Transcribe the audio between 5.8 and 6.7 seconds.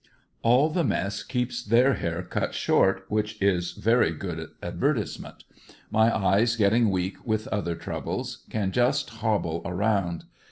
My eyes